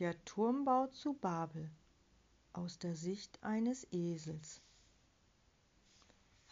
Der 0.00 0.24
Turmbau 0.24 0.88
zu 0.88 1.14
Babel 1.14 1.70
aus 2.52 2.80
der 2.80 2.96
Sicht 2.96 3.40
eines 3.44 3.86
Esels. 3.92 4.60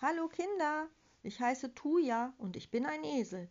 Hallo 0.01 0.29
Kinder, 0.29 0.87
ich 1.25 1.41
heiße 1.41 1.75
Tuja 1.75 2.35
und 2.39 2.55
ich 2.55 2.71
bin 2.71 2.87
ein 2.87 3.03
Esel. 3.03 3.51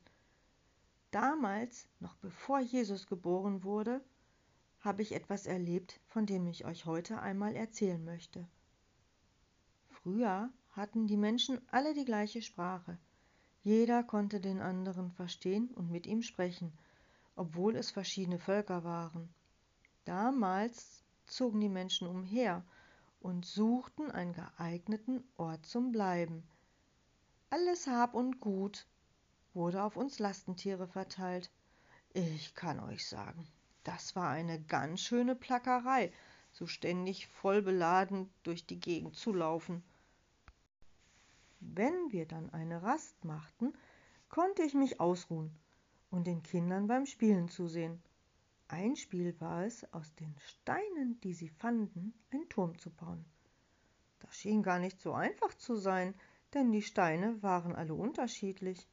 Damals, 1.12 1.90
noch 2.00 2.16
bevor 2.16 2.62
Jesus 2.62 3.06
geboren 3.06 3.66
wurde, 3.66 4.02
habe 4.80 5.02
ich 5.02 5.12
etwas 5.12 5.46
erlebt, 5.46 6.00
von 6.06 6.26
dem 6.26 6.48
ich 6.48 6.64
euch 6.64 6.86
heute 6.86 7.20
einmal 7.20 7.58
erzählen 7.58 8.02
möchte. 8.02 8.48
Früher 9.90 10.54
hatten 10.70 11.06
die 11.08 11.18
Menschen 11.18 11.60
alle 11.70 11.94
die 11.94 12.06
gleiche 12.06 12.42
Sprache. 12.42 12.98
Jeder 13.62 14.04
konnte 14.04 14.40
den 14.40 14.62
anderen 14.62 15.12
verstehen 15.12 15.70
und 15.72 15.92
mit 15.92 16.08
ihm 16.08 16.22
sprechen, 16.22 16.72
obwohl 17.36 17.76
es 17.76 17.92
verschiedene 17.92 18.40
Völker 18.40 18.86
waren. 18.86 19.34
Damals 20.06 21.04
zogen 21.26 21.60
die 21.62 21.70
Menschen 21.70 22.08
umher 22.08 22.64
und 23.20 23.46
suchten 23.46 24.10
einen 24.10 24.34
geeigneten 24.34 25.24
Ort 25.38 25.66
zum 25.66 25.92
Bleiben. 25.92 26.44
Alles 27.50 27.88
Hab 27.88 28.14
und 28.14 28.40
Gut 28.40 28.88
wurde 29.54 29.84
auf 29.84 29.98
uns 29.98 30.20
Lastentiere 30.20 30.88
verteilt. 30.88 31.52
Ich 32.14 32.56
kann 32.56 32.80
euch 32.80 33.08
sagen, 33.08 33.48
das 33.84 34.16
war 34.16 34.30
eine 34.30 34.60
ganz 34.62 35.02
schöne 35.02 35.36
Plackerei, 35.36 36.12
so 36.52 36.68
ständig 36.68 37.28
voll 37.28 37.62
beladen 37.62 38.30
durch 38.44 38.66
die 38.66 38.80
Gegend 38.80 39.16
zu 39.16 39.34
laufen. 39.34 39.84
Wenn 41.60 42.12
wir 42.12 42.26
dann 42.26 42.50
eine 42.50 42.82
Rast 42.82 43.24
machten, 43.24 43.74
konnte 44.30 44.64
ich 44.64 44.74
mich 44.74 45.00
ausruhen 45.00 45.56
und 46.10 46.26
den 46.26 46.42
Kindern 46.42 46.88
beim 46.88 47.06
Spielen 47.06 47.50
zusehen. 47.50 48.02
Ein 48.72 48.96
Spiel 48.96 49.36
war 49.42 49.66
es, 49.66 49.84
aus 49.94 50.16
den 50.16 50.34
Steinen, 50.40 51.20
die 51.20 51.34
sie 51.34 51.50
fanden, 51.50 52.14
einen 52.32 52.48
Turm 52.48 52.78
zu 52.78 52.90
bauen. 52.90 53.26
Das 54.20 54.34
schien 54.38 54.64
gar 54.64 54.80
nicht 54.80 55.02
so 55.02 55.12
einfach 55.12 55.54
zu 55.56 55.76
sein, 55.76 56.16
denn 56.54 56.72
die 56.72 56.82
Steine 56.82 57.44
waren 57.44 57.76
alle 57.76 57.94
unterschiedlich. 57.94 58.88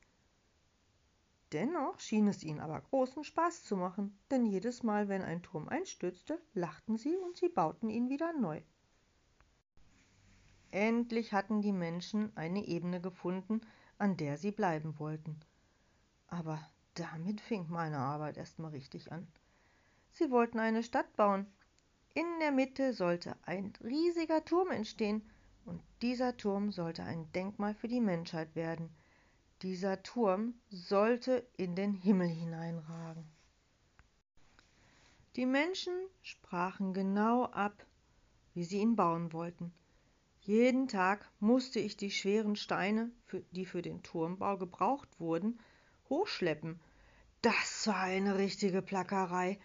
Dennoch 1.53 2.01
schien 2.01 2.27
es 2.27 2.43
ihnen 2.43 2.59
aber 2.59 2.81
großen 2.81 3.23
Spaß 3.23 3.63
zu 3.63 3.77
machen, 3.77 4.19
denn 4.33 4.47
jedes 4.47 4.83
Mal, 4.83 5.07
wenn 5.07 5.23
ein 5.23 5.45
Turm 5.45 5.69
einstürzte, 5.69 6.43
lachten 6.55 6.97
sie 6.97 7.17
und 7.17 7.37
sie 7.37 7.49
bauten 7.49 7.89
ihn 7.89 8.09
wieder 8.09 8.33
neu. 8.33 8.61
Endlich 10.73 11.33
hatten 11.33 11.63
die 11.63 11.73
Menschen 11.73 12.37
eine 12.37 12.67
Ebene 12.67 13.01
gefunden, 13.01 13.61
an 13.97 14.17
der 14.17 14.39
sie 14.39 14.51
bleiben 14.51 14.99
wollten. 14.99 15.39
Aber 16.27 16.61
damit 16.95 17.41
fing 17.41 17.67
meine 17.69 17.99
Arbeit 17.99 18.39
erstmal 18.39 18.73
richtig 18.73 19.13
an. 19.13 19.29
Sie 20.19 20.33
wollten 20.33 20.59
eine 20.59 20.83
Stadt 20.83 21.15
bauen. 21.15 21.47
In 22.13 22.27
der 22.41 22.51
Mitte 22.51 22.93
sollte 22.93 23.37
ein 23.43 23.73
riesiger 23.85 24.45
Turm 24.45 24.73
entstehen, 24.73 25.23
und 25.65 25.81
dieser 26.03 26.37
Turm 26.37 26.73
sollte 26.73 27.05
ein 27.05 27.31
Denkmal 27.31 27.73
für 27.73 27.87
die 27.87 28.01
Menschheit 28.01 28.57
werden. 28.57 28.91
Dieser 29.63 30.03
Turm 30.03 30.55
sollte 30.71 31.47
in 31.57 31.77
den 31.77 31.93
Himmel 31.93 32.27
hineinragen. 32.27 33.31
Die 35.37 35.47
Menschen 35.47 35.95
sprachen 36.23 36.95
genau 36.95 37.45
ab, 37.45 37.87
wie 38.55 38.65
sie 38.65 38.79
ihn 38.79 38.97
bauen 38.97 39.33
wollten. 39.33 39.73
Jeden 40.41 40.89
Tag 40.89 41.31
musste 41.39 41.79
ich 41.79 41.97
die 41.97 42.11
schweren 42.11 42.57
Steine, 42.57 43.13
die 43.53 43.67
für 43.67 43.83
den 43.83 44.03
Turmbau 44.03 44.57
gebraucht 44.57 45.21
wurden, 45.21 45.61
hochschleppen. 46.09 46.81
Das 47.41 47.87
war 47.87 48.01
eine 48.01 48.37
richtige 48.37 48.83
Plackerei, 48.83 49.61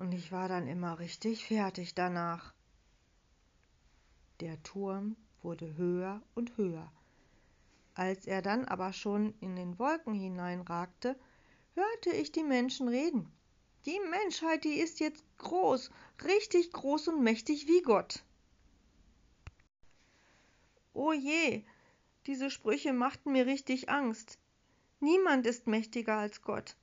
und 0.00 0.12
ich 0.12 0.32
war 0.32 0.48
dann 0.48 0.66
immer 0.66 0.98
richtig 0.98 1.44
fertig 1.44 1.94
danach. 1.94 2.54
Der 4.40 4.60
Turm 4.62 5.14
wurde 5.42 5.76
höher 5.76 6.22
und 6.34 6.56
höher. 6.56 6.90
Als 7.94 8.26
er 8.26 8.40
dann 8.40 8.64
aber 8.64 8.94
schon 8.94 9.34
in 9.40 9.56
den 9.56 9.78
Wolken 9.78 10.14
hineinragte, 10.14 11.20
hörte 11.74 12.16
ich 12.16 12.32
die 12.32 12.42
Menschen 12.42 12.88
reden. 12.88 13.30
Die 13.84 14.00
Menschheit, 14.08 14.64
die 14.64 14.80
ist 14.80 15.00
jetzt 15.00 15.22
groß, 15.36 15.90
richtig 16.24 16.72
groß 16.72 17.08
und 17.08 17.22
mächtig 17.22 17.68
wie 17.68 17.82
Gott. 17.82 18.24
Oh 20.94 21.12
je, 21.12 21.62
diese 22.24 22.50
Sprüche 22.50 22.94
machten 22.94 23.32
mir 23.32 23.44
richtig 23.44 23.90
Angst. 23.90 24.38
Niemand 24.98 25.46
ist 25.46 25.66
mächtiger 25.66 26.16
als 26.16 26.40
Gott. 26.40 26.74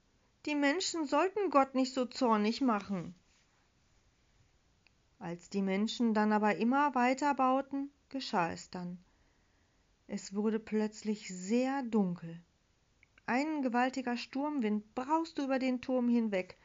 Die 0.47 0.56
Menschen 0.56 1.06
sollten 1.06 1.50
Gott 1.50 1.75
nicht 1.75 1.94
so 1.94 2.06
zornig 2.06 2.62
machen. 2.62 3.13
Als 5.19 5.50
die 5.50 5.62
Menschen 5.62 6.13
dann 6.13 6.31
aber 6.31 6.56
immer 6.56 6.96
weiter 6.96 7.35
bauten, 7.35 7.91
geschah 8.08 8.53
es 8.53 8.69
dann. 8.69 8.97
Es 10.08 10.34
wurde 10.34 10.59
plötzlich 10.59 11.28
sehr 11.28 11.84
dunkel. 11.84 12.41
Ein 13.25 13.62
gewaltiger 13.62 14.16
Sturmwind 14.16 14.96
brauste 14.96 15.44
über 15.44 15.59
den 15.59 15.81
Turm 15.81 16.08
hinweg, 16.08 16.58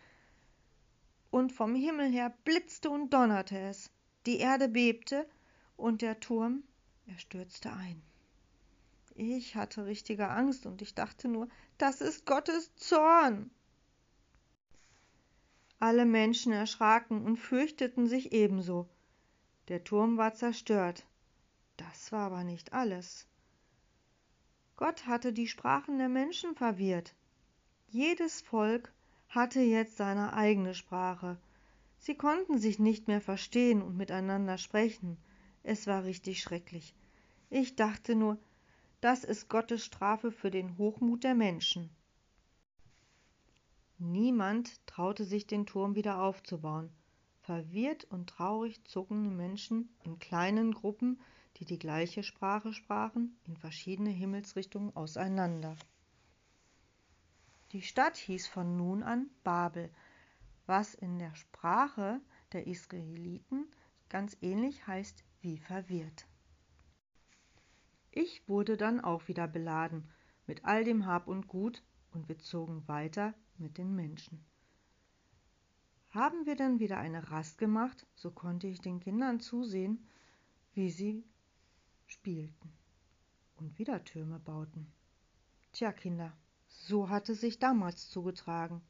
und 1.33 1.51
vom 1.51 1.75
Himmel 1.75 2.13
her 2.13 2.33
blitzte 2.45 2.89
und 2.89 3.13
donnerte 3.13 3.59
es. 3.59 3.91
Die 4.27 4.39
Erde 4.39 4.69
bebte, 4.69 5.29
und 5.77 6.03
der 6.03 6.21
Turm 6.21 6.63
er 7.07 7.19
stürzte 7.19 7.73
ein. 7.73 8.01
Ich 9.17 9.57
hatte 9.57 9.87
richtige 9.87 10.29
Angst 10.29 10.67
und 10.67 10.83
ich 10.83 10.95
dachte 10.95 11.27
nur, 11.27 11.49
das 11.79 12.01
ist 12.01 12.27
Gottes 12.27 12.73
Zorn. 12.77 13.51
Alle 15.83 16.07
Menschen 16.07 16.53
erschraken 16.53 17.25
und 17.25 17.39
fürchteten 17.39 18.07
sich 18.07 18.31
ebenso. 18.31 18.89
Der 19.67 19.83
Turm 19.83 20.17
war 20.17 20.33
zerstört. 20.33 21.05
Das 21.77 22.13
war 22.13 22.27
aber 22.27 22.45
nicht 22.45 22.73
alles. 22.73 23.27
Gott 24.77 25.09
hatte 25.09 25.33
die 25.33 25.49
Sprachen 25.49 25.99
der 25.99 26.09
Menschen 26.09 26.55
verwirrt. 26.55 27.17
Jedes 27.89 28.43
Volk 28.43 28.93
hatte 29.29 29.59
jetzt 29.59 29.97
seine 29.97 30.35
eigene 30.35 30.77
Sprache. 30.77 31.37
Sie 31.99 32.15
konnten 32.15 32.59
sich 32.59 32.79
nicht 32.79 33.09
mehr 33.09 33.21
verstehen 33.21 33.83
und 33.83 33.97
miteinander 33.97 34.59
sprechen. 34.59 35.19
Es 35.65 35.89
war 35.89 36.05
richtig 36.05 36.43
schrecklich. 36.43 36.95
Ich 37.51 37.75
dachte 37.75 38.15
nur, 38.15 38.39
das 39.01 39.25
ist 39.25 39.49
Gottes 39.49 39.85
Strafe 39.85 40.31
für 40.31 40.53
den 40.53 40.79
Hochmut 40.79 41.25
der 41.25 41.35
Menschen. 41.35 41.91
Niemand 44.05 44.85
traute 44.89 45.25
sich, 45.25 45.47
den 45.47 45.65
Turm 45.65 45.95
wieder 45.95 46.21
aufzubauen. 46.21 46.91
Verwirrt 47.43 48.03
und 48.03 48.29
traurig 48.29 48.83
zogen 48.85 49.23
die 49.23 49.31
Menschen 49.31 49.95
in 50.03 50.19
kleinen 50.19 50.75
Gruppen, 50.75 51.21
die 51.59 51.65
die 51.65 51.79
gleiche 51.79 52.25
Sprache 52.25 52.73
sprachen, 52.73 53.39
in 53.47 53.57
verschiedene 53.57 54.11
Himmelsrichtungen 54.11 54.97
auseinander. 54.97 55.77
Die 57.71 57.83
Stadt 57.83 58.17
hieß 58.17 58.49
von 58.49 58.77
nun 58.77 59.05
an 59.05 59.31
Babel, 59.45 59.89
was 60.67 60.95
in 60.95 61.21
der 61.21 61.37
Sprache 61.37 62.21
der 62.53 62.67
Israeliten 62.67 63.71
ganz 64.09 64.37
ähnlich 64.41 64.85
heißt 64.85 65.23
wie 65.43 65.59
verwirrt. 65.59 66.27
Ich 68.11 68.49
wurde 68.49 68.77
dann 68.77 69.01
auch 69.01 69.29
wieder 69.29 69.47
beladen 69.47 70.11
mit 70.49 70.65
all 70.65 70.83
dem 70.83 71.07
Hab 71.07 71.29
und 71.29 71.47
Gut 71.47 71.85
und 72.11 72.29
wir 72.29 72.41
zogen 72.41 72.87
weiter 72.89 73.33
mit 73.63 73.79
den 73.79 73.95
Menschen. 73.95 74.45
Haben 76.11 76.45
wir 76.45 76.57
dann 76.57 76.79
wieder 76.79 76.99
eine 76.99 77.31
Rast 77.31 77.57
gemacht, 77.57 78.07
so 78.15 78.31
konnte 78.31 78.67
ich 78.67 78.81
den 78.81 79.01
Kindern 79.01 79.41
zusehen, 79.41 80.07
wie 80.75 80.91
sie 80.91 81.25
spielten 82.07 82.73
und 83.57 83.79
wieder 83.79 84.05
Türme 84.05 84.39
bauten. 84.39 84.93
Tja, 85.73 85.93
Kinder, 85.93 86.37
so 86.69 87.09
hatte 87.09 87.35
sich 87.35 87.59
damals 87.59 88.11
zugetragen. 88.11 88.83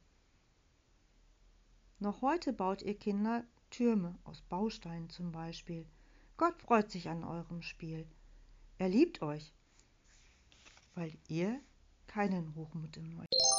Noch 2.01 2.23
heute 2.23 2.53
baut 2.53 2.83
ihr 2.83 2.99
Kinder 2.99 3.45
Türme 3.71 4.19
aus 4.25 4.41
Bausteinen 4.43 5.09
zum 5.09 5.31
Beispiel. 5.31 5.87
Gott 6.37 6.61
freut 6.61 6.91
sich 6.91 7.09
an 7.09 7.23
eurem 7.23 7.63
Spiel. 7.63 8.09
Er 8.79 8.89
liebt 8.89 9.23
euch, 9.23 9.55
weil 10.97 11.17
ihr 11.29 11.61
keinen 12.09 12.57
Hochmut 12.57 12.97
in 12.97 13.21
euch 13.21 13.52